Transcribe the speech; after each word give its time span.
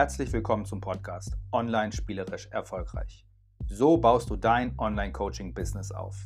Herzlich 0.00 0.32
willkommen 0.32 0.64
zum 0.64 0.80
Podcast 0.80 1.36
Online 1.52 1.92
spielerisch 1.92 2.46
erfolgreich. 2.46 3.26
So 3.66 3.98
baust 3.98 4.30
du 4.30 4.36
dein 4.36 4.72
Online-Coaching-Business 4.78 5.92
auf. 5.92 6.24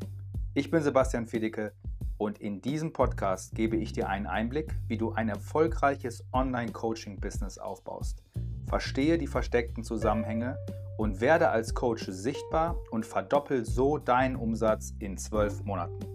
Ich 0.55 0.71
bin 0.71 0.81
Sebastian 0.81 1.27
Fiedicke 1.27 1.73
und 2.17 2.39
in 2.39 2.61
diesem 2.61 2.93
Podcast 2.93 3.53
gebe 3.57 3.77
ich 3.77 3.93
dir 3.93 4.09
einen 4.09 4.29
Einblick, 4.29 4.79
wie 4.87 4.97
du 4.97 5.11
ein 5.15 5.29
erfolgreiches 5.29 6.25
Online-Coaching-Business 6.33 7.59
aufbaust. 7.59 8.23
Verstehe 8.69 9.19
die 9.19 9.27
versteckten 9.27 9.83
Zusammenhänge 9.83 10.57
und 10.97 11.21
werde 11.21 11.49
als 11.49 11.75
Coach 11.75 12.05
sichtbar 12.05 12.77
und 12.93 13.05
verdoppel 13.05 13.65
so 13.65 13.99
deinen 13.99 14.37
Umsatz 14.37 14.95
in 15.01 15.19
zwölf 15.19 15.65
Monaten. 15.65 16.14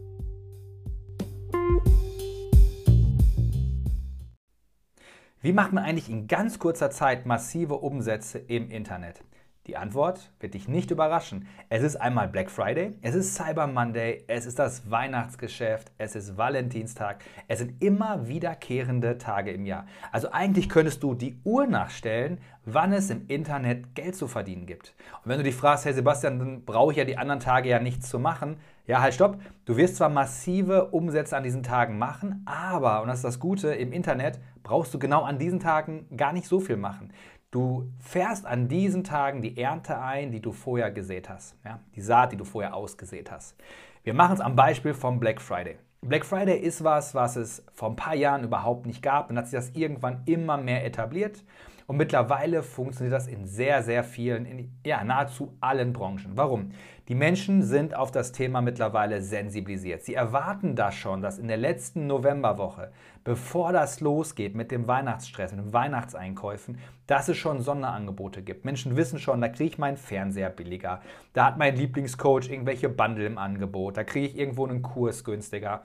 Wie 5.41 5.53
macht 5.53 5.71
man 5.71 5.85
eigentlich 5.85 6.09
in 6.09 6.27
ganz 6.27 6.59
kurzer 6.59 6.91
Zeit 6.91 7.25
massive 7.25 7.75
Umsätze 7.75 8.39
im 8.39 8.69
Internet? 8.69 9.23
Die 9.67 9.77
Antwort 9.77 10.33
wird 10.41 10.53
dich 10.53 10.67
nicht 10.67 10.91
überraschen. 10.91 11.47
Es 11.69 11.81
ist 11.81 11.95
einmal 11.95 12.27
Black 12.27 12.51
Friday, 12.51 12.97
es 13.01 13.15
ist 13.15 13.35
Cyber 13.35 13.65
Monday, 13.65 14.25
es 14.27 14.45
ist 14.45 14.59
das 14.59 14.91
Weihnachtsgeschäft, 14.91 15.93
es 15.97 16.17
ist 16.17 16.35
Valentinstag, 16.35 17.23
es 17.47 17.59
sind 17.59 17.81
immer 17.81 18.27
wiederkehrende 18.27 19.17
Tage 19.17 19.51
im 19.51 19.65
Jahr. 19.65 19.85
Also 20.11 20.29
eigentlich 20.31 20.67
könntest 20.67 21.03
du 21.03 21.13
die 21.13 21.39
Uhr 21.45 21.67
nachstellen, 21.67 22.39
wann 22.65 22.91
es 22.91 23.09
im 23.09 23.27
Internet 23.27 23.95
Geld 23.95 24.17
zu 24.17 24.27
verdienen 24.27 24.65
gibt. 24.65 24.93
Und 25.23 25.29
wenn 25.29 25.37
du 25.37 25.43
dich 25.45 25.55
fragst, 25.55 25.85
hey 25.85 25.93
Sebastian, 25.93 26.39
dann 26.39 26.65
brauche 26.65 26.91
ich 26.91 26.97
ja 26.97 27.05
die 27.05 27.17
anderen 27.17 27.39
Tage 27.39 27.69
ja 27.69 27.79
nichts 27.79 28.09
zu 28.09 28.19
machen. 28.19 28.57
Ja, 28.89 29.01
halt, 29.01 29.13
stopp. 29.13 29.37
Du 29.65 29.77
wirst 29.77 29.97
zwar 29.97 30.09
massive 30.09 30.87
Umsätze 30.87 31.37
an 31.37 31.43
diesen 31.43 31.61
Tagen 31.61 31.99
machen, 31.99 32.41
aber, 32.47 33.03
und 33.03 33.07
das 33.07 33.17
ist 33.17 33.23
das 33.23 33.39
Gute, 33.39 33.67
im 33.75 33.93
Internet 33.93 34.39
brauchst 34.63 34.91
du 34.91 34.97
genau 34.97 35.21
an 35.21 35.37
diesen 35.37 35.59
Tagen 35.59 36.07
gar 36.17 36.33
nicht 36.33 36.47
so 36.47 36.59
viel 36.59 36.75
machen. 36.75 37.13
Du 37.51 37.93
fährst 37.99 38.47
an 38.47 38.67
diesen 38.67 39.03
Tagen 39.03 39.43
die 39.43 39.61
Ernte 39.61 39.99
ein, 39.99 40.31
die 40.31 40.41
du 40.41 40.51
vorher 40.51 40.89
gesät 40.89 41.29
hast. 41.29 41.55
Ja? 41.63 41.81
Die 41.93 42.01
Saat, 42.01 42.31
die 42.31 42.37
du 42.37 42.45
vorher 42.45 42.73
ausgesät 42.73 43.29
hast. 43.29 43.55
Wir 44.03 44.15
machen 44.15 44.33
es 44.33 44.41
am 44.41 44.55
Beispiel 44.55 44.95
vom 44.95 45.19
Black 45.19 45.39
Friday. 45.39 45.77
Black 46.01 46.25
Friday 46.25 46.57
ist 46.57 46.83
was, 46.83 47.13
was 47.13 47.35
es 47.35 47.63
vor 47.75 47.91
ein 47.91 47.95
paar 47.95 48.15
Jahren 48.15 48.43
überhaupt 48.43 48.87
nicht 48.87 49.03
gab. 49.03 49.27
Dann 49.27 49.37
hat 49.37 49.45
sich 49.45 49.59
das 49.59 49.69
irgendwann 49.75 50.23
immer 50.25 50.57
mehr 50.57 50.83
etabliert. 50.83 51.43
Und 51.89 51.97
mittlerweile 51.97 52.61
funktioniert 52.61 53.13
das 53.13 53.25
in 53.25 53.47
sehr, 53.47 53.81
sehr 53.81 54.03
vielen, 54.03 54.45
in 54.45 54.71
ja, 54.85 55.03
nahezu 55.03 55.57
allen 55.59 55.91
Branchen. 55.91 56.33
Warum? 56.35 56.71
Die 57.09 57.15
Menschen 57.15 57.63
sind 57.63 57.95
auf 57.95 58.11
das 58.11 58.33
Thema 58.33 58.61
mittlerweile 58.61 59.23
sensibilisiert. 59.23 60.03
Sie 60.03 60.13
erwarten 60.13 60.75
das 60.75 60.93
schon, 60.93 61.23
dass 61.23 61.39
in 61.39 61.47
der 61.47 61.57
letzten 61.57 62.05
Novemberwoche, 62.05 62.91
bevor 63.23 63.73
das 63.73 63.99
losgeht 63.99 64.53
mit 64.53 64.69
dem 64.69 64.87
Weihnachtsstress, 64.87 65.51
mit 65.53 65.65
den 65.65 65.73
Weihnachtseinkäufen, 65.73 66.77
dass 67.07 67.27
es 67.27 67.35
schon 67.35 67.61
Sonderangebote 67.61 68.43
gibt. 68.43 68.63
Menschen 68.63 68.95
wissen 68.95 69.17
schon, 69.17 69.41
da 69.41 69.47
kriege 69.47 69.71
ich 69.71 69.79
meinen 69.79 69.97
Fernseher 69.97 70.51
billiger, 70.51 71.01
da 71.33 71.47
hat 71.47 71.57
mein 71.57 71.75
Lieblingscoach 71.75 72.47
irgendwelche 72.47 72.89
Bundle 72.89 73.25
im 73.25 73.39
Angebot, 73.39 73.97
da 73.97 74.03
kriege 74.03 74.27
ich 74.27 74.37
irgendwo 74.37 74.67
einen 74.67 74.83
Kurs 74.83 75.23
günstiger. 75.23 75.81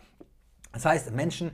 Das 0.75 0.85
heißt, 0.85 1.11
Menschen 1.15 1.53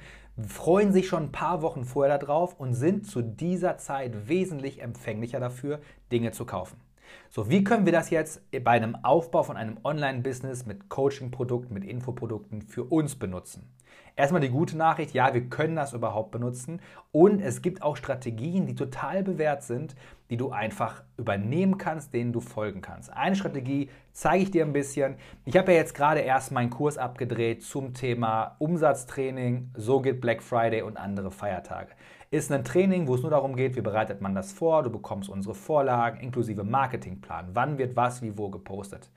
freuen 0.49 0.93
sich 0.93 1.07
schon 1.07 1.25
ein 1.25 1.33
paar 1.33 1.63
Wochen 1.63 1.85
vorher 1.85 2.19
darauf 2.19 2.59
und 2.59 2.75
sind 2.75 3.07
zu 3.07 3.23
dieser 3.23 3.79
Zeit 3.79 4.29
wesentlich 4.29 4.83
empfänglicher 4.83 5.39
dafür, 5.39 5.79
Dinge 6.11 6.33
zu 6.33 6.45
kaufen. 6.45 6.90
So, 7.29 7.49
wie 7.49 7.63
können 7.65 7.87
wir 7.87 7.93
das 7.93 8.11
jetzt 8.11 8.43
bei 8.65 8.73
einem 8.73 8.97
Aufbau 9.05 9.43
von 9.43 9.57
einem 9.57 9.79
Online-Business 9.85 10.67
mit 10.67 10.89
Coaching-Produkten, 10.89 11.73
mit 11.73 11.85
Infoprodukten 11.85 12.63
für 12.63 12.85
uns 12.85 13.17
benutzen? 13.17 13.73
Erstmal 14.17 14.41
die 14.41 14.51
gute 14.51 14.77
Nachricht, 14.77 15.15
ja, 15.15 15.33
wir 15.33 15.49
können 15.49 15.77
das 15.77 15.93
überhaupt 15.93 16.31
benutzen 16.31 16.81
und 17.13 17.41
es 17.41 17.63
gibt 17.63 17.83
auch 17.83 17.97
Strategien, 17.97 18.67
die 18.67 18.75
total 18.75 19.23
bewährt 19.23 19.63
sind, 19.63 19.95
die 20.29 20.37
du 20.37 20.51
einfach 20.51 21.03
übernehmen 21.17 21.79
kannst, 21.79 22.13
denen 22.13 22.33
du 22.33 22.41
folgen 22.41 22.83
kannst. 22.83 23.13
Eine 23.13 23.37
Strategie 23.37 23.89
zeige 24.13 24.43
ich 24.43 24.51
dir 24.51 24.65
ein 24.65 24.73
bisschen. 24.73 25.17
Ich 25.45 25.57
habe 25.57 25.73
ja 25.73 25.79
jetzt 25.79 25.95
gerade 25.95 26.21
erst 26.21 26.53
meinen 26.53 26.71
Kurs 26.71 26.99
abgedreht 26.99 27.63
zum 27.63 27.95
Thema 27.95 28.57
Umsatztraining, 28.59 29.71
so 29.75 30.01
geht 30.01 30.21
Black 30.21 30.43
Friday 30.43 30.83
und 30.83 30.97
andere 30.97 31.31
Feiertage. 31.31 31.93
Ist 32.33 32.53
ein 32.53 32.63
Training, 32.63 33.09
wo 33.09 33.17
es 33.17 33.23
nur 33.23 33.33
darum 33.33 33.57
geht, 33.57 33.75
wie 33.75 33.81
bereitet 33.81 34.21
man 34.21 34.37
das 34.37 34.53
vor, 34.53 34.85
du 34.85 34.91
bekommst 34.91 35.29
unsere 35.29 35.53
Vorlagen 35.53 36.21
inklusive 36.21 36.63
Marketingplan, 36.63 37.49
wann 37.55 37.77
wird 37.77 37.97
was 37.97 38.23
wie 38.23 38.39
wo 38.39 38.51
gepostet. 38.51 39.11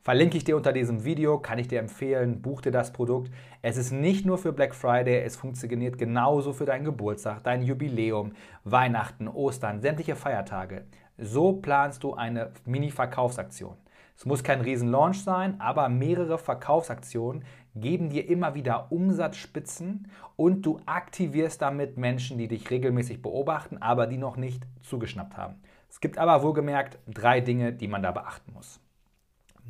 Verlinke 0.00 0.38
ich 0.38 0.44
dir 0.44 0.56
unter 0.56 0.72
diesem 0.72 1.04
Video, 1.04 1.38
kann 1.38 1.58
ich 1.58 1.68
dir 1.68 1.78
empfehlen, 1.78 2.40
buch 2.40 2.62
dir 2.62 2.72
das 2.72 2.90
Produkt. 2.90 3.30
Es 3.60 3.76
ist 3.76 3.92
nicht 3.92 4.24
nur 4.24 4.38
für 4.38 4.54
Black 4.54 4.74
Friday, 4.74 5.20
es 5.20 5.36
funktioniert 5.36 5.98
genauso 5.98 6.54
für 6.54 6.64
deinen 6.64 6.86
Geburtstag, 6.86 7.44
dein 7.44 7.62
Jubiläum, 7.62 8.32
Weihnachten, 8.64 9.28
Ostern, 9.28 9.82
sämtliche 9.82 10.16
Feiertage. 10.16 10.86
So 11.18 11.52
planst 11.52 12.02
du 12.02 12.14
eine 12.14 12.52
Mini-Verkaufsaktion. 12.64 13.76
Es 14.16 14.24
muss 14.24 14.42
kein 14.42 14.62
Riesen-Launch 14.62 15.22
sein, 15.22 15.60
aber 15.60 15.90
mehrere 15.90 16.38
Verkaufsaktionen 16.38 17.44
geben 17.74 18.10
dir 18.10 18.28
immer 18.28 18.54
wieder 18.54 18.92
Umsatzspitzen 18.92 20.08
und 20.36 20.62
du 20.62 20.80
aktivierst 20.86 21.60
damit 21.60 21.96
Menschen, 21.96 22.38
die 22.38 22.48
dich 22.48 22.70
regelmäßig 22.70 23.22
beobachten, 23.22 23.78
aber 23.78 24.06
die 24.06 24.18
noch 24.18 24.36
nicht 24.36 24.62
zugeschnappt 24.82 25.36
haben. 25.36 25.56
Es 25.88 26.00
gibt 26.00 26.18
aber 26.18 26.42
wohlgemerkt 26.42 26.98
drei 27.06 27.40
Dinge, 27.40 27.72
die 27.72 27.88
man 27.88 28.02
da 28.02 28.12
beachten 28.12 28.52
muss. 28.52 28.80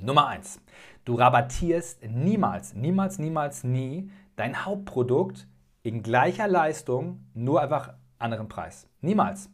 Nummer 0.02 0.28
eins: 0.28 0.60
Du 1.04 1.14
rabattierst 1.14 2.02
niemals, 2.08 2.74
niemals, 2.74 3.18
niemals, 3.18 3.64
nie 3.64 4.10
dein 4.36 4.64
Hauptprodukt 4.64 5.46
in 5.82 6.02
gleicher 6.02 6.48
Leistung, 6.48 7.26
nur 7.34 7.60
einfach 7.60 7.94
anderen 8.18 8.48
Preis. 8.48 8.88
Niemals. 9.00 9.50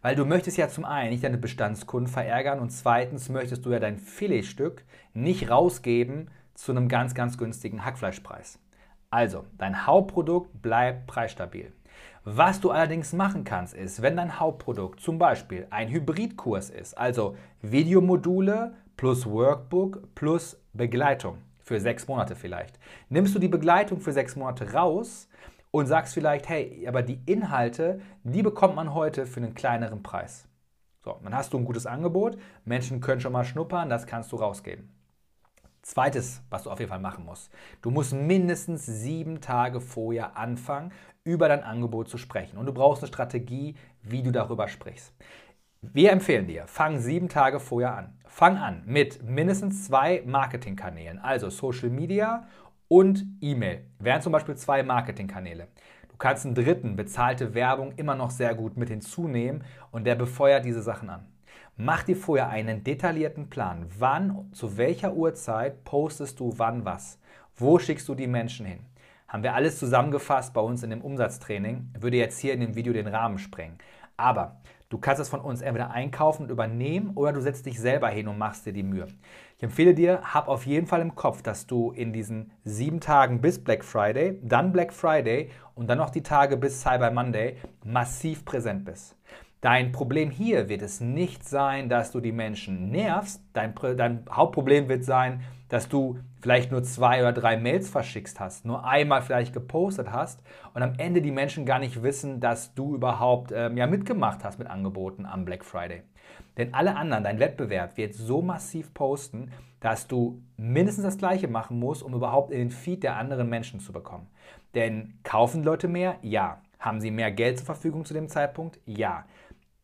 Weil 0.00 0.16
du 0.16 0.24
möchtest 0.24 0.56
ja 0.56 0.68
zum 0.68 0.84
einen 0.84 1.10
nicht 1.10 1.24
deine 1.24 1.38
Bestandskunden 1.38 2.12
verärgern 2.12 2.60
und 2.60 2.70
zweitens 2.70 3.28
möchtest 3.28 3.64
du 3.64 3.70
ja 3.70 3.78
dein 3.78 3.98
Filetstück 3.98 4.84
nicht 5.14 5.50
rausgeben 5.50 6.30
zu 6.54 6.72
einem 6.72 6.88
ganz, 6.88 7.14
ganz 7.14 7.38
günstigen 7.38 7.84
Hackfleischpreis. 7.84 8.58
Also, 9.10 9.44
dein 9.58 9.86
Hauptprodukt 9.86 10.62
bleibt 10.62 11.06
preisstabil. 11.06 11.72
Was 12.24 12.60
du 12.60 12.70
allerdings 12.70 13.12
machen 13.12 13.44
kannst, 13.44 13.74
ist, 13.74 14.00
wenn 14.00 14.16
dein 14.16 14.38
Hauptprodukt 14.38 15.00
zum 15.00 15.18
Beispiel 15.18 15.66
ein 15.70 15.88
Hybridkurs 15.88 16.70
ist, 16.70 16.96
also 16.96 17.36
Videomodule 17.60 18.74
plus 18.96 19.26
Workbook 19.26 20.14
plus 20.14 20.56
Begleitung 20.72 21.38
für 21.58 21.80
sechs 21.80 22.06
Monate 22.06 22.36
vielleicht. 22.36 22.78
Nimmst 23.08 23.34
du 23.34 23.38
die 23.38 23.48
Begleitung 23.48 24.00
für 24.00 24.12
sechs 24.12 24.36
Monate 24.36 24.72
raus 24.72 25.28
und 25.70 25.86
sagst 25.86 26.14
vielleicht, 26.14 26.48
hey, 26.48 26.86
aber 26.86 27.02
die 27.02 27.20
Inhalte, 27.26 28.00
die 28.22 28.42
bekommt 28.42 28.76
man 28.76 28.94
heute 28.94 29.26
für 29.26 29.40
einen 29.40 29.54
kleineren 29.54 30.02
Preis. 30.02 30.46
So, 31.04 31.18
dann 31.24 31.34
hast 31.34 31.52
du 31.52 31.58
ein 31.58 31.64
gutes 31.64 31.86
Angebot, 31.86 32.38
Menschen 32.64 33.00
können 33.00 33.20
schon 33.20 33.32
mal 33.32 33.44
schnuppern, 33.44 33.88
das 33.90 34.06
kannst 34.06 34.30
du 34.30 34.36
rausgeben. 34.36 34.90
Zweites, 35.82 36.42
was 36.48 36.62
du 36.62 36.70
auf 36.70 36.78
jeden 36.78 36.90
Fall 36.90 37.00
machen 37.00 37.24
musst. 37.24 37.50
Du 37.82 37.90
musst 37.90 38.12
mindestens 38.12 38.86
sieben 38.86 39.40
Tage 39.40 39.80
vorher 39.80 40.36
anfangen, 40.36 40.92
über 41.24 41.48
dein 41.48 41.62
Angebot 41.62 42.08
zu 42.08 42.18
sprechen. 42.18 42.56
Und 42.56 42.66
du 42.66 42.72
brauchst 42.72 43.02
eine 43.02 43.08
Strategie, 43.08 43.74
wie 44.02 44.22
du 44.22 44.30
darüber 44.30 44.68
sprichst. 44.68 45.12
Wir 45.80 46.12
empfehlen 46.12 46.46
dir, 46.46 46.68
fang 46.68 47.00
sieben 47.00 47.28
Tage 47.28 47.58
vorher 47.58 47.96
an. 47.96 48.16
Fang 48.26 48.56
an 48.56 48.82
mit 48.86 49.22
mindestens 49.24 49.86
zwei 49.86 50.22
Marketingkanälen, 50.24 51.18
also 51.18 51.50
Social 51.50 51.90
Media 51.90 52.46
und 52.86 53.26
E-Mail. 53.40 53.86
Wären 53.98 54.22
zum 54.22 54.32
Beispiel 54.32 54.54
zwei 54.54 54.84
Marketingkanäle. 54.84 55.66
Du 56.08 56.16
kannst 56.16 56.46
einen 56.46 56.54
dritten, 56.54 56.94
bezahlte 56.94 57.54
Werbung, 57.54 57.92
immer 57.96 58.14
noch 58.14 58.30
sehr 58.30 58.54
gut 58.54 58.76
mit 58.76 58.90
hinzunehmen 58.90 59.64
und 59.90 60.04
der 60.04 60.14
befeuert 60.14 60.64
diese 60.64 60.82
Sachen 60.82 61.10
an. 61.10 61.26
Mach 61.84 62.04
dir 62.04 62.16
vorher 62.16 62.48
einen 62.48 62.84
detaillierten 62.84 63.50
Plan. 63.50 63.86
Wann, 63.98 64.48
zu 64.52 64.76
welcher 64.76 65.14
Uhrzeit 65.14 65.82
postest 65.82 66.38
du 66.38 66.56
wann 66.56 66.84
was? 66.84 67.18
Wo 67.56 67.80
schickst 67.80 68.08
du 68.08 68.14
die 68.14 68.28
Menschen 68.28 68.66
hin? 68.66 68.86
Haben 69.26 69.42
wir 69.42 69.52
alles 69.52 69.80
zusammengefasst 69.80 70.54
bei 70.54 70.60
uns 70.60 70.84
in 70.84 70.90
dem 70.90 71.02
Umsatztraining. 71.02 71.92
Würde 71.98 72.18
jetzt 72.18 72.38
hier 72.38 72.54
in 72.54 72.60
dem 72.60 72.76
Video 72.76 72.92
den 72.92 73.08
Rahmen 73.08 73.38
sprengen. 73.38 73.78
Aber 74.16 74.60
Du 74.90 74.98
kannst 74.98 75.22
es 75.22 75.30
von 75.30 75.40
uns 75.40 75.62
entweder 75.62 75.90
einkaufen 75.90 76.42
und 76.42 76.50
übernehmen 76.50 77.12
oder 77.14 77.32
du 77.32 77.40
setzt 77.40 77.64
dich 77.64 77.80
selber 77.80 78.10
hin 78.10 78.28
und 78.28 78.36
machst 78.36 78.66
dir 78.66 78.74
die 78.74 78.82
Mühe. 78.82 79.06
Ich 79.56 79.62
empfehle 79.62 79.94
dir, 79.94 80.20
hab 80.22 80.48
auf 80.48 80.66
jeden 80.66 80.86
Fall 80.86 81.00
im 81.00 81.14
Kopf, 81.14 81.40
dass 81.40 81.66
du 81.66 81.92
in 81.92 82.12
diesen 82.12 82.52
sieben 82.64 83.00
Tagen 83.00 83.40
bis 83.40 83.64
Black 83.64 83.84
Friday, 83.84 84.38
dann 84.42 84.70
Black 84.70 84.92
Friday 84.92 85.48
und 85.74 85.88
dann 85.88 85.96
noch 85.96 86.10
die 86.10 86.22
Tage 86.22 86.58
bis 86.58 86.82
Cyber 86.82 87.10
Monday 87.10 87.56
massiv 87.82 88.44
präsent 88.44 88.84
bist. 88.84 89.16
Dein 89.62 89.92
Problem 89.92 90.30
hier 90.32 90.68
wird 90.68 90.82
es 90.82 91.00
nicht 91.00 91.48
sein, 91.48 91.88
dass 91.88 92.10
du 92.10 92.18
die 92.18 92.32
Menschen 92.32 92.90
nervst. 92.90 93.44
Dein, 93.52 93.72
dein, 93.96 94.24
Hauptproblem 94.28 94.88
wird 94.88 95.04
sein, 95.04 95.42
dass 95.68 95.88
du 95.88 96.18
vielleicht 96.40 96.72
nur 96.72 96.82
zwei 96.82 97.20
oder 97.20 97.32
drei 97.32 97.56
Mails 97.56 97.88
verschickt 97.88 98.40
hast, 98.40 98.64
nur 98.64 98.84
einmal 98.84 99.22
vielleicht 99.22 99.52
gepostet 99.52 100.10
hast 100.10 100.42
und 100.74 100.82
am 100.82 100.94
Ende 100.98 101.22
die 101.22 101.30
Menschen 101.30 101.64
gar 101.64 101.78
nicht 101.78 102.02
wissen, 102.02 102.40
dass 102.40 102.74
du 102.74 102.96
überhaupt 102.96 103.52
ähm, 103.54 103.76
ja, 103.76 103.86
mitgemacht 103.86 104.42
hast 104.42 104.58
mit 104.58 104.66
Angeboten 104.66 105.26
am 105.26 105.44
Black 105.44 105.64
Friday. 105.64 106.02
Denn 106.56 106.74
alle 106.74 106.96
anderen, 106.96 107.22
dein 107.22 107.38
Wettbewerb 107.38 107.96
wird 107.96 108.14
so 108.14 108.42
massiv 108.42 108.92
posten, 108.92 109.52
dass 109.78 110.08
du 110.08 110.42
mindestens 110.56 111.04
das 111.04 111.18
Gleiche 111.18 111.46
machen 111.46 111.78
musst, 111.78 112.02
um 112.02 112.14
überhaupt 112.14 112.50
in 112.50 112.58
den 112.58 112.70
Feed 112.72 113.04
der 113.04 113.16
anderen 113.16 113.48
Menschen 113.48 113.78
zu 113.78 113.92
bekommen. 113.92 114.26
Denn 114.74 115.20
kaufen 115.22 115.62
Leute 115.62 115.86
mehr? 115.86 116.16
Ja. 116.20 116.60
Haben 116.80 117.00
sie 117.00 117.12
mehr 117.12 117.30
Geld 117.30 117.58
zur 117.58 117.66
Verfügung 117.66 118.04
zu 118.04 118.12
dem 118.12 118.28
Zeitpunkt? 118.28 118.80
Ja. 118.86 119.24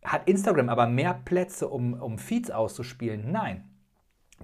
Hat 0.05 0.29
Instagram 0.29 0.69
aber 0.69 0.87
mehr 0.87 1.15
Plätze, 1.25 1.69
um, 1.69 1.95
um 1.95 2.19
Feeds 2.19 2.51
auszuspielen? 2.51 3.31
Nein. 3.31 3.65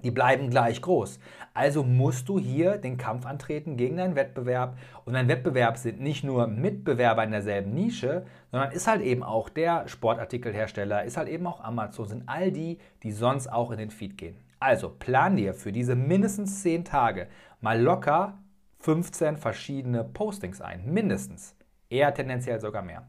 Die 0.03 0.11
bleiben 0.11 0.49
gleich 0.49 0.81
groß. 0.81 1.19
Also 1.53 1.83
musst 1.83 2.27
du 2.27 2.37
hier 2.37 2.77
den 2.77 2.97
Kampf 2.97 3.25
antreten 3.25 3.77
gegen 3.77 3.97
deinen 3.97 4.15
Wettbewerb. 4.15 4.77
Und 5.05 5.13
dein 5.13 5.29
Wettbewerb 5.29 5.77
sind 5.77 6.01
nicht 6.01 6.23
nur 6.23 6.47
Mitbewerber 6.47 7.23
in 7.23 7.31
derselben 7.31 7.73
Nische, 7.73 8.25
sondern 8.51 8.71
ist 8.71 8.87
halt 8.87 9.01
eben 9.01 9.23
auch 9.23 9.47
der 9.49 9.87
Sportartikelhersteller, 9.87 11.05
ist 11.05 11.17
halt 11.17 11.29
eben 11.29 11.47
auch 11.47 11.63
Amazon, 11.63 12.07
sind 12.07 12.23
all 12.27 12.51
die, 12.51 12.77
die 13.03 13.11
sonst 13.11 13.47
auch 13.47 13.71
in 13.71 13.77
den 13.77 13.89
Feed 13.89 14.17
gehen. 14.17 14.35
Also 14.59 14.89
plan 14.89 15.37
dir 15.37 15.53
für 15.53 15.71
diese 15.71 15.95
mindestens 15.95 16.61
10 16.61 16.85
Tage 16.85 17.27
mal 17.61 17.81
locker 17.81 18.37
15 18.79 19.37
verschiedene 19.37 20.03
Postings 20.03 20.61
ein. 20.61 20.85
Mindestens. 20.85 21.55
Eher 21.89 22.13
tendenziell 22.13 22.59
sogar 22.59 22.81
mehr. 22.81 23.07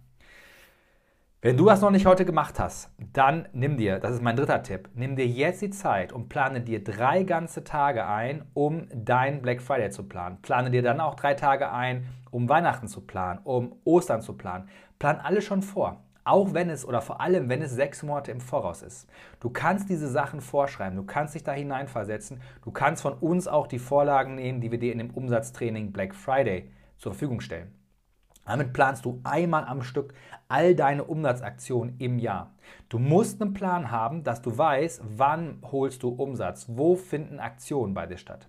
Wenn 1.46 1.56
du 1.56 1.66
das 1.66 1.80
noch 1.80 1.92
nicht 1.92 2.06
heute 2.06 2.24
gemacht 2.24 2.58
hast, 2.58 2.90
dann 3.12 3.46
nimm 3.52 3.76
dir, 3.76 4.00
das 4.00 4.14
ist 4.14 4.20
mein 4.20 4.34
dritter 4.34 4.64
Tipp, 4.64 4.88
nimm 4.96 5.14
dir 5.14 5.28
jetzt 5.28 5.62
die 5.62 5.70
Zeit 5.70 6.12
und 6.12 6.28
plane 6.28 6.60
dir 6.60 6.82
drei 6.82 7.22
ganze 7.22 7.62
Tage 7.62 8.04
ein, 8.04 8.46
um 8.52 8.88
deinen 8.92 9.42
Black 9.42 9.62
Friday 9.62 9.90
zu 9.90 10.08
planen. 10.08 10.42
Plane 10.42 10.72
dir 10.72 10.82
dann 10.82 10.98
auch 10.98 11.14
drei 11.14 11.34
Tage 11.34 11.70
ein, 11.70 12.08
um 12.32 12.48
Weihnachten 12.48 12.88
zu 12.88 13.00
planen, 13.00 13.38
um 13.44 13.76
Ostern 13.84 14.22
zu 14.22 14.32
planen. 14.32 14.68
Plan 14.98 15.20
alles 15.20 15.44
schon 15.44 15.62
vor. 15.62 16.02
Auch 16.24 16.52
wenn 16.52 16.68
es 16.68 16.84
oder 16.84 17.00
vor 17.00 17.20
allem, 17.20 17.48
wenn 17.48 17.62
es 17.62 17.70
sechs 17.70 18.02
Monate 18.02 18.32
im 18.32 18.40
Voraus 18.40 18.82
ist. 18.82 19.08
Du 19.38 19.48
kannst 19.48 19.88
diese 19.88 20.08
Sachen 20.08 20.40
vorschreiben, 20.40 20.96
du 20.96 21.04
kannst 21.04 21.36
dich 21.36 21.44
da 21.44 21.52
hineinversetzen, 21.52 22.40
du 22.64 22.72
kannst 22.72 23.02
von 23.02 23.12
uns 23.12 23.46
auch 23.46 23.68
die 23.68 23.78
Vorlagen 23.78 24.34
nehmen, 24.34 24.60
die 24.60 24.72
wir 24.72 24.80
dir 24.80 24.90
in 24.90 24.98
dem 24.98 25.10
Umsatztraining 25.10 25.92
Black 25.92 26.12
Friday 26.12 26.72
zur 26.98 27.12
Verfügung 27.12 27.40
stellen. 27.40 27.72
Damit 28.46 28.72
planst 28.72 29.04
du 29.04 29.20
einmal 29.24 29.64
am 29.64 29.82
Stück 29.82 30.14
all 30.48 30.74
deine 30.74 31.04
Umsatzaktionen 31.04 31.96
im 31.98 32.18
Jahr. 32.18 32.54
Du 32.88 32.98
musst 32.98 33.42
einen 33.42 33.52
Plan 33.52 33.90
haben, 33.90 34.24
dass 34.24 34.40
du 34.40 34.56
weißt, 34.56 35.02
wann 35.16 35.58
holst 35.70 36.02
du 36.02 36.08
Umsatz, 36.08 36.66
wo 36.68 36.96
finden 36.96 37.40
Aktionen 37.40 37.92
bei 37.92 38.06
dir 38.06 38.16
statt. 38.16 38.48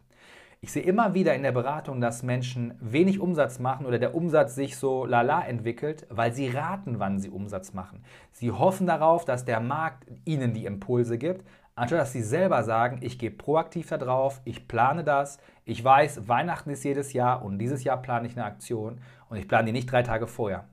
Ich 0.60 0.72
sehe 0.72 0.84
immer 0.84 1.14
wieder 1.14 1.36
in 1.36 1.44
der 1.44 1.52
Beratung, 1.52 2.02
dass 2.02 2.24
Menschen 2.24 2.74
wenig 2.80 3.20
Umsatz 3.20 3.60
machen 3.60 3.86
oder 3.86 4.00
der 4.00 4.16
Umsatz 4.16 4.56
sich 4.56 4.76
so 4.76 5.06
lala 5.06 5.46
entwickelt, 5.46 6.08
weil 6.10 6.34
sie 6.34 6.50
raten, 6.50 7.00
wann 7.00 7.20
sie 7.20 7.30
Umsatz 7.30 7.74
machen. 7.74 8.04
Sie 8.32 8.52
hoffen 8.52 8.88
darauf, 8.88 9.24
dass 9.24 9.46
der 9.46 9.60
Markt 9.60 10.08
ihnen 10.26 10.54
die 10.54 10.66
Impulse 10.66 11.20
gibt, 11.20 11.46
anstatt 11.76 12.00
dass 12.00 12.12
sie 12.12 12.24
selber 12.24 12.64
sagen, 12.64 12.98
ich 13.02 13.20
gehe 13.20 13.30
proaktiv 13.30 13.90
da 13.90 14.00
drauf, 14.00 14.42
ich 14.46 14.68
plane 14.68 15.04
das, 15.04 15.38
ich 15.68 15.84
weiß, 15.84 16.30
Weihnachten 16.30 16.70
ist 16.70 16.86
jedes 16.86 17.12
Jahr 17.12 17.44
und 17.44 17.60
dieses 17.60 17.84
Jahr 17.84 18.02
plane 18.02 18.26
ich 18.26 18.38
eine 18.38 18.46
Aktion 18.46 19.02
und 19.30 19.36
ich 19.36 19.50
plane 19.50 19.66
die 19.66 19.74
nicht 19.74 19.92
drei 19.92 20.02
Tage 20.02 20.26
vorher. 20.26 20.64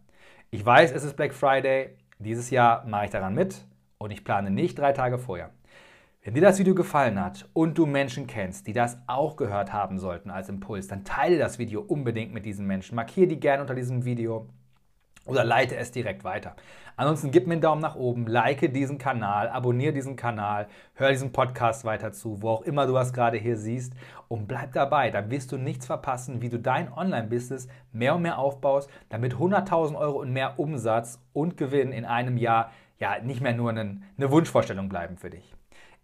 Ich 0.53 0.65
weiß, 0.65 0.93
es 0.93 1.03
ist 1.03 1.17
Black 1.17 1.35
Friday, 1.35 1.97
dieses 2.21 2.51
Jahr 2.51 2.87
mache 2.87 3.07
ich 3.07 3.11
daran 3.11 3.35
mit 3.35 3.67
und 3.99 4.13
ich 4.13 4.23
plane 4.23 4.53
nicht 4.53 4.79
drei 4.79 4.93
Tage 4.93 5.19
vorher. 5.19 5.51
Wenn 6.23 6.35
dir 6.35 6.43
das 6.43 6.61
Video 6.61 6.77
gefallen 6.77 7.21
hat 7.21 7.49
und 7.55 7.77
du 7.77 7.87
Menschen 7.87 8.29
kennst, 8.29 8.69
die 8.69 8.73
das 8.73 8.97
auch 9.09 9.35
gehört 9.35 9.73
haben 9.73 9.99
sollten 9.99 10.31
als 10.31 10.49
Impuls, 10.49 10.87
dann 10.87 11.05
teile 11.05 11.39
das 11.39 11.59
Video 11.59 11.81
unbedingt 11.81 12.33
mit 12.33 12.47
diesen 12.47 12.65
Menschen. 12.65 12.95
Markiere 12.95 13.27
die 13.27 13.41
gerne 13.41 13.63
unter 13.63 13.75
diesem 13.75 14.05
Video 14.05 14.49
oder 15.27 15.45
leite 15.45 15.77
es 15.77 15.91
direkt 15.91 16.25
weiter. 16.25 16.57
Ansonsten 16.97 17.33
gib 17.33 17.47
mir 17.49 17.55
einen 17.55 17.61
Daumen 17.61 17.81
nach 17.81 17.97
oben, 17.97 18.27
like 18.27 18.73
diesen 18.73 18.99
Kanal, 18.99 19.49
abonniere 19.49 19.93
diesen 19.93 20.15
Kanal, 20.15 20.69
hör 20.95 21.11
diesen 21.11 21.33
Podcast 21.33 21.85
weiter 21.85 22.13
zu, 22.13 22.41
wo 22.41 22.51
auch 22.51 22.63
immer 22.63 22.87
du 22.87 22.93
das 22.93 23.13
gerade 23.13 23.37
hier 23.37 23.57
siehst 23.57 23.95
und 24.29 24.47
bleib 24.47 24.73
dabei. 24.73 25.11
Dann 25.11 25.31
wirst 25.31 25.51
du 25.51 25.57
nichts 25.57 25.87
verpassen, 25.87 26.41
wie 26.41 26.51
du 26.51 26.59
dein 26.59 26.93
Online-Business 26.93 27.67
mehr 27.93 28.15
und 28.15 28.23
mehr 28.23 28.39
aufbaust, 28.39 28.89
damit 29.09 29.35
100.000 29.35 29.97
Euro 29.97 30.21
und 30.21 30.33
mehr 30.33 30.59
Umsatz 30.61 31.21
und 31.33 31.57
Gewinn 31.57 31.91
in 31.91 32.05
einem 32.05 32.37
Jahr 32.37 32.71
ja 32.99 33.19
nicht 33.19 33.41
mehr 33.41 33.55
nur 33.55 33.71
eine, 33.71 34.01
Wunschvorstellung 34.19 34.89
bleiben 34.89 35.17
für 35.17 35.31
dich. 35.31 35.53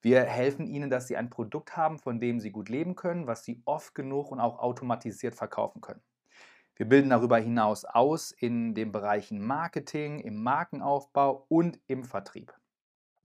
Wir 0.00 0.22
helfen 0.22 0.66
ihnen, 0.66 0.90
dass 0.90 1.08
sie 1.08 1.16
ein 1.16 1.30
Produkt 1.30 1.76
haben, 1.76 1.98
von 1.98 2.20
dem 2.20 2.38
sie 2.38 2.52
gut 2.52 2.68
leben 2.68 2.94
können, 2.94 3.26
was 3.26 3.44
sie 3.44 3.62
oft 3.64 3.94
genug 3.94 4.30
und 4.30 4.40
auch 4.40 4.58
automatisiert 4.60 5.34
verkaufen 5.34 5.80
können. 5.80 6.02
Wir 6.78 6.88
bilden 6.88 7.10
darüber 7.10 7.38
hinaus 7.38 7.84
aus 7.84 8.30
in 8.30 8.72
den 8.72 8.92
Bereichen 8.92 9.44
Marketing, 9.44 10.20
im 10.20 10.40
Markenaufbau 10.44 11.44
und 11.48 11.80
im 11.88 12.04
Vertrieb. 12.04 12.54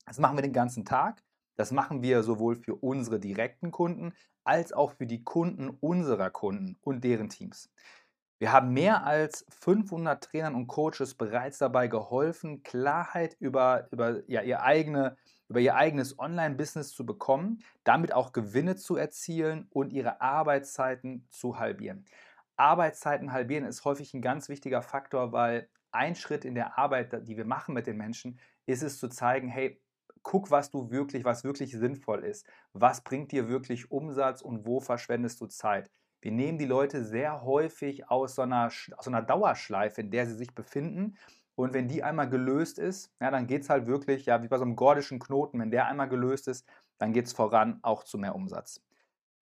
Das 0.07 0.17
machen 0.17 0.37
wir 0.37 0.41
den 0.41 0.53
ganzen 0.53 0.85
Tag. 0.85 1.21
Das 1.55 1.71
machen 1.71 2.01
wir 2.01 2.23
sowohl 2.23 2.55
für 2.55 2.73
unsere 2.73 3.19
direkten 3.19 3.69
Kunden 3.69 4.13
als 4.43 4.73
auch 4.73 4.93
für 4.93 5.05
die 5.05 5.23
Kunden 5.23 5.69
unserer 5.69 6.31
Kunden 6.31 6.77
und 6.81 7.03
deren 7.03 7.29
Teams. 7.29 7.69
Wir 8.39 8.51
haben 8.51 8.73
mehr 8.73 9.05
als 9.05 9.45
500 9.61 10.23
Trainern 10.23 10.55
und 10.55 10.65
Coaches 10.65 11.13
bereits 11.13 11.59
dabei 11.59 11.87
geholfen, 11.87 12.63
Klarheit 12.63 13.37
über, 13.39 13.87
über, 13.91 14.27
ja, 14.27 14.41
ihr, 14.41 14.63
eigene, 14.63 15.15
über 15.47 15.59
ihr 15.59 15.75
eigenes 15.75 16.17
Online-Business 16.17 16.91
zu 16.91 17.05
bekommen, 17.05 17.63
damit 17.83 18.13
auch 18.13 18.33
Gewinne 18.33 18.77
zu 18.77 18.95
erzielen 18.95 19.67
und 19.69 19.93
ihre 19.93 20.21
Arbeitszeiten 20.21 21.27
zu 21.29 21.59
halbieren. 21.59 22.03
Arbeitszeiten 22.57 23.31
halbieren 23.31 23.65
ist 23.65 23.85
häufig 23.85 24.13
ein 24.13 24.21
ganz 24.21 24.49
wichtiger 24.49 24.81
Faktor, 24.81 25.31
weil 25.31 25.69
ein 25.91 26.15
Schritt 26.15 26.45
in 26.45 26.55
der 26.55 26.77
Arbeit, 26.77 27.27
die 27.27 27.37
wir 27.37 27.45
machen 27.45 27.73
mit 27.73 27.87
den 27.87 27.97
Menschen, 27.97 28.39
ist 28.65 28.83
es 28.83 28.99
zu 28.99 29.09
zeigen, 29.09 29.47
hey, 29.47 29.79
guck, 30.23 30.51
was 30.51 30.71
du 30.71 30.89
wirklich, 30.89 31.25
was 31.25 31.43
wirklich 31.43 31.71
sinnvoll 31.71 32.23
ist. 32.23 32.47
Was 32.73 33.01
bringt 33.01 33.31
dir 33.31 33.47
wirklich 33.47 33.91
Umsatz 33.91 34.41
und 34.41 34.65
wo 34.65 34.79
verschwendest 34.79 35.39
du 35.41 35.47
Zeit? 35.47 35.91
Wir 36.21 36.31
nehmen 36.31 36.57
die 36.57 36.65
Leute 36.65 37.03
sehr 37.03 37.43
häufig 37.43 38.09
aus 38.09 38.35
so 38.35 38.43
einer, 38.43 38.67
aus 38.67 39.05
so 39.05 39.11
einer 39.11 39.21
Dauerschleife, 39.21 40.01
in 40.01 40.11
der 40.11 40.25
sie 40.25 40.35
sich 40.35 40.55
befinden. 40.55 41.17
Und 41.55 41.73
wenn 41.73 41.87
die 41.87 42.01
einmal 42.01 42.29
gelöst 42.29 42.79
ist, 42.79 43.11
ja, 43.19 43.29
dann 43.29 43.45
geht 43.45 43.63
es 43.63 43.69
halt 43.69 43.85
wirklich, 43.85 44.25
ja, 44.25 44.41
wie 44.41 44.47
bei 44.47 44.57
so 44.57 44.63
einem 44.63 44.75
gordischen 44.75 45.19
Knoten, 45.19 45.59
wenn 45.59 45.69
der 45.69 45.87
einmal 45.87 46.09
gelöst 46.09 46.47
ist, 46.47 46.65
dann 46.97 47.13
geht 47.13 47.25
es 47.25 47.33
voran 47.33 47.79
auch 47.83 48.03
zu 48.03 48.17
mehr 48.17 48.35
Umsatz. 48.35 48.81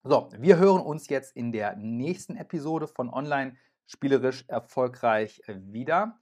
So, 0.03 0.29
wir 0.37 0.59
hören 0.59 0.83
uns 0.83 1.09
jetzt 1.09 1.35
in 1.35 1.53
der 1.53 1.75
nächsten 1.77 2.37
Episode 2.37 2.87
von 2.87 3.09
Online 3.09 3.57
spielerisch 3.87 4.45
erfolgreich 4.49 5.41
wieder. 5.47 6.19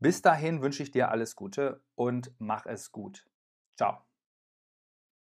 Bis 0.00 0.22
dahin 0.22 0.62
wünsche 0.62 0.82
ich 0.82 0.90
dir 0.90 1.10
alles 1.10 1.36
Gute 1.36 1.82
und 1.94 2.32
mach 2.38 2.66
es 2.66 2.90
gut. 2.92 3.26
Ciao. 3.76 4.09